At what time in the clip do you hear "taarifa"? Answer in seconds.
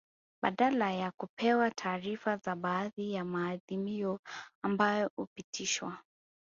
1.71-2.37